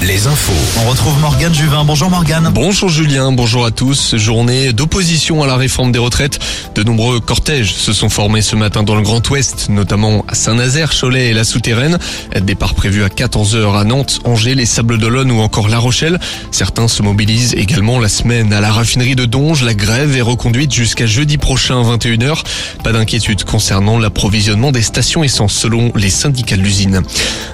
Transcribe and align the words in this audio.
Les 0.00 0.28
infos. 0.28 0.52
On 0.84 0.88
retrouve 0.88 1.18
Morgane 1.18 1.52
Juvin. 1.52 1.84
Bonjour 1.84 2.08
Morgane. 2.08 2.52
Bonjour 2.54 2.88
Julien, 2.88 3.32
bonjour 3.32 3.66
à 3.66 3.72
tous. 3.72 4.14
Journée 4.16 4.72
d'opposition 4.72 5.42
à 5.42 5.48
la 5.48 5.56
réforme 5.56 5.90
des 5.90 5.98
retraites. 5.98 6.38
De 6.76 6.84
nombreux 6.84 7.18
cortèges 7.18 7.74
se 7.74 7.92
sont 7.92 8.08
formés 8.08 8.42
ce 8.42 8.54
matin 8.54 8.84
dans 8.84 8.94
le 8.94 9.02
Grand 9.02 9.28
Ouest, 9.30 9.70
notamment 9.70 10.24
à 10.28 10.36
Saint-Nazaire, 10.36 10.92
Cholet 10.96 11.30
et 11.30 11.32
la 11.32 11.42
Souterraine. 11.42 11.98
Départ 12.42 12.74
prévu 12.74 13.02
à 13.02 13.08
14h 13.08 13.76
à 13.76 13.82
Nantes, 13.82 14.20
Angers, 14.22 14.54
les 14.54 14.66
Sables 14.66 14.98
d'Olonne 14.98 15.32
ou 15.32 15.40
encore 15.40 15.68
La 15.68 15.78
Rochelle. 15.78 16.20
Certains 16.52 16.86
se 16.86 17.02
mobilisent 17.02 17.54
également 17.54 17.98
la 17.98 18.08
semaine 18.08 18.52
à 18.52 18.60
la 18.60 18.70
raffinerie 18.70 19.16
de 19.16 19.24
Donge. 19.24 19.64
La 19.64 19.74
grève 19.74 20.16
est 20.16 20.22
reconduite 20.22 20.72
jusqu'à 20.72 21.06
jeudi 21.06 21.38
prochain 21.38 21.80
à 21.80 21.96
21h. 21.96 22.44
Pas 22.84 22.92
d'inquiétude 22.92 23.42
concernant 23.42 23.98
l'approvisionnement 23.98 24.70
des 24.70 24.82
stations 24.82 25.24
essence 25.24 25.54
selon 25.54 25.90
les 25.96 26.10
syndicats 26.10 26.56
de 26.56 26.62
l'usine. 26.62 27.02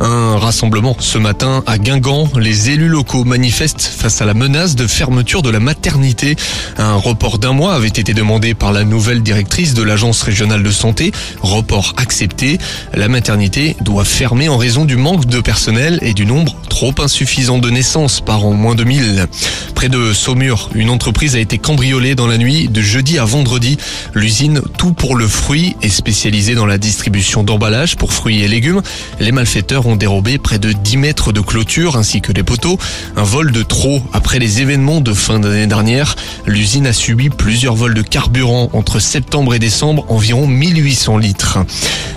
Un 0.00 0.38
rassemblement 0.38 0.96
ce 1.00 1.18
matin 1.18 1.64
à 1.66 1.78
Guingamp. 1.78 2.28
Les 2.38 2.70
élus 2.70 2.88
locaux 2.88 3.24
manifestent 3.24 3.82
face 3.82 4.20
à 4.20 4.24
la 4.24 4.34
menace 4.34 4.76
de 4.76 4.86
fermeture 4.86 5.42
de 5.42 5.50
la 5.50 5.60
maternité. 5.60 6.36
Un 6.78 6.94
report 6.94 7.38
d'un 7.38 7.52
mois 7.52 7.74
avait 7.74 7.88
été 7.88 8.14
demandé 8.14 8.54
par 8.54 8.72
la 8.72 8.84
nouvelle 8.84 9.22
directrice 9.22 9.74
de 9.74 9.82
l'agence 9.82 10.22
régionale 10.22 10.62
de 10.62 10.70
santé. 10.70 11.12
Report 11.42 11.94
accepté. 11.96 12.58
La 12.94 13.08
maternité 13.08 13.76
doit 13.80 14.04
fermer 14.04 14.48
en 14.48 14.56
raison 14.56 14.84
du 14.84 14.96
manque 14.96 15.26
de 15.26 15.40
personnel 15.40 15.98
et 16.02 16.14
du 16.14 16.26
nombre 16.26 16.56
trop 16.68 16.94
insuffisant 16.98 17.58
de 17.58 17.70
naissances 17.70 18.20
par 18.20 18.44
an, 18.44 18.52
moins 18.52 18.74
de 18.74 18.84
1000. 18.84 19.26
Près 19.74 19.88
de 19.88 20.12
Saumur, 20.12 20.70
une 20.74 20.90
entreprise 20.90 21.36
a 21.36 21.38
été 21.38 21.58
cambriolée 21.58 22.14
dans 22.14 22.26
la 22.26 22.38
nuit 22.38 22.68
de 22.68 22.80
jeudi 22.80 23.18
à 23.18 23.24
vendredi. 23.24 23.78
L'usine 24.14 24.60
Tout 24.78 24.92
pour 24.92 25.16
le 25.16 25.26
fruit 25.26 25.76
est 25.82 25.88
spécialisée 25.88 26.54
dans 26.54 26.66
la 26.66 26.78
distribution 26.78 27.42
d'emballage 27.42 27.96
pour 27.96 28.12
fruits 28.12 28.42
et 28.42 28.48
légumes. 28.48 28.82
Les 29.20 29.32
malfaiteurs 29.32 29.86
ont 29.86 29.96
dérobé 29.96 30.38
près 30.38 30.58
de 30.58 30.72
10 30.72 30.96
mètres 30.96 31.32
de 31.32 31.40
clôture 31.46 31.96
ainsi 31.96 32.20
que 32.20 32.32
des 32.32 32.42
poteaux. 32.42 32.78
Un 33.16 33.22
vol 33.22 33.52
de 33.52 33.62
trop 33.62 34.02
après 34.12 34.38
les 34.38 34.60
événements 34.60 35.00
de 35.00 35.14
fin 35.14 35.38
d'année 35.38 35.66
dernière. 35.66 36.16
L'usine 36.46 36.86
a 36.86 36.92
subi 36.92 37.30
plusieurs 37.30 37.74
vols 37.74 37.94
de 37.94 38.02
carburant 38.02 38.68
entre 38.74 38.98
septembre 38.98 39.54
et 39.54 39.58
décembre, 39.58 40.04
environ 40.08 40.46
1800 40.46 41.16
litres. 41.18 41.58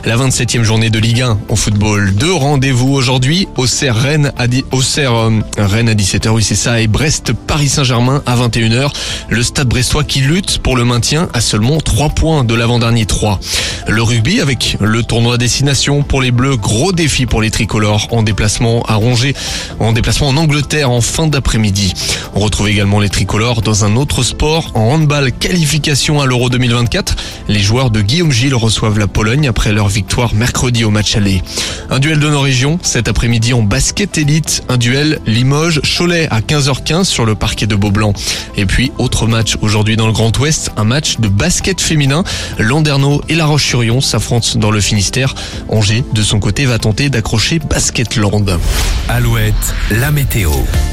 La 0.09 0.17
27e 0.17 0.63
journée 0.63 0.89
de 0.89 0.97
Ligue 0.97 1.21
1 1.21 1.37
en 1.49 1.55
football. 1.55 2.15
Deux 2.15 2.33
rendez-vous 2.33 2.93
aujourd'hui. 2.93 3.47
Auxerre 3.57 3.95
euh, 3.95 4.07
Rennes 4.07 4.31
à 4.39 4.47
17h, 4.47 6.29
oui 6.29 6.41
c'est 6.41 6.55
ça, 6.55 6.81
et 6.81 6.87
Brest 6.87 7.31
Paris 7.33 7.69
Saint-Germain 7.69 8.23
à 8.25 8.35
21h. 8.35 8.91
Le 9.29 9.43
stade 9.43 9.67
brestois 9.67 10.03
qui 10.03 10.21
lutte 10.21 10.63
pour 10.63 10.75
le 10.75 10.83
maintien 10.83 11.29
à 11.33 11.41
seulement 11.41 11.77
3 11.77 12.09
points 12.09 12.43
de 12.43 12.55
l'avant-dernier 12.55 13.05
3. 13.05 13.39
Le 13.87 14.01
rugby 14.01 14.41
avec 14.41 14.77
le 14.81 15.03
tournoi 15.03 15.37
destination 15.37 16.01
pour 16.01 16.23
les 16.23 16.31
Bleus, 16.31 16.57
gros 16.57 16.91
défi 16.91 17.27
pour 17.27 17.43
les 17.43 17.51
tricolores 17.51 18.07
en 18.09 18.23
déplacement 18.23 18.81
à 18.87 18.95
Ronget, 18.95 19.35
en 19.79 19.93
déplacement 19.93 20.29
en 20.29 20.37
Angleterre 20.37 20.89
en 20.89 21.01
fin 21.01 21.27
d'après-midi. 21.27 21.93
On 22.33 22.39
retrouve 22.39 22.69
également 22.69 22.99
les 22.99 23.09
tricolores 23.09 23.61
dans 23.61 23.85
un 23.85 23.95
autre 23.95 24.23
sport 24.23 24.71
en 24.73 24.93
handball 24.93 25.31
qualification 25.31 26.19
à 26.19 26.25
l'Euro 26.25 26.49
2024. 26.49 27.15
Les 27.47 27.59
joueurs 27.59 27.91
de 27.91 28.01
Guillaume 28.01 28.31
Gilles 28.31 28.55
reçoivent 28.55 28.97
la 28.97 29.07
Pologne 29.07 29.47
après 29.47 29.71
leur 29.71 29.87
victoire 29.87 29.98
mercredi 30.33 30.83
au 30.83 30.89
match 30.89 31.15
aller. 31.15 31.41
Un 31.89 31.99
duel 31.99 32.19
de 32.19 32.29
nos 32.29 32.41
régions 32.41 32.79
cet 32.81 33.07
après-midi 33.07 33.53
en 33.53 33.61
basket 33.61 34.17
élite, 34.17 34.63
un 34.69 34.77
duel 34.77 35.19
Limoges-Cholet 35.25 36.27
à 36.29 36.41
15h15 36.41 37.03
sur 37.03 37.25
le 37.25 37.35
parquet 37.35 37.67
de 37.67 37.75
Beaublanc. 37.75 38.13
Et 38.57 38.65
puis 38.65 38.91
autre 38.97 39.27
match 39.27 39.57
aujourd'hui 39.61 39.95
dans 39.95 40.07
le 40.07 40.13
Grand 40.13 40.37
Ouest, 40.39 40.71
un 40.77 40.83
match 40.83 41.19
de 41.19 41.27
basket 41.27 41.81
féminin. 41.81 42.23
Landerneau 42.57 43.21
et 43.29 43.35
La 43.35 43.45
Roche-sur-Yon 43.45 44.01
s'affrontent 44.01 44.57
dans 44.59 44.71
le 44.71 44.81
Finistère. 44.81 45.35
Angers, 45.69 46.03
de 46.13 46.21
son 46.21 46.39
côté, 46.39 46.65
va 46.65 46.79
tenter 46.79 47.09
d'accrocher 47.09 47.59
Basketland. 47.59 48.59
Alouette, 49.07 49.53
la 49.91 50.11
météo. 50.11 50.51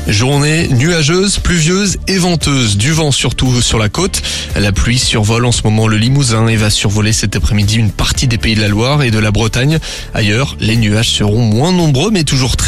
Journée 0.09 0.69
nuageuse, 0.69 1.39
pluvieuse 1.39 1.99
et 2.07 2.19
venteuse. 2.19 2.77
Du 2.77 2.93
vent 2.93 3.11
surtout 3.11 3.61
sur 3.61 3.79
la 3.79 3.89
côte. 3.89 4.23
La 4.57 4.73
pluie 4.73 4.99
survole 4.99 5.45
en 5.45 5.53
ce 5.53 5.63
moment 5.65 5.89
le 5.89 5.97
Limousin 5.97 6.47
et 6.47 6.57
va 6.57 6.71
survoler 6.71 7.13
cet 7.13 7.37
après-midi 7.37 7.77
une 7.77 7.91
partie 7.91 8.29
des 8.29 8.39
pays 8.39 8.55
de 8.55 8.61
la 8.61 8.69
Et 9.03 9.11
de 9.11 9.19
la 9.19 9.33
Bretagne. 9.33 9.79
Ailleurs, 10.15 10.57
les 10.61 10.77
nuages 10.77 11.11
seront 11.11 11.43
moins 11.43 11.73
nombreux 11.73 12.11
mais 12.13 12.23
toujours 12.23 12.57
très 12.57 12.65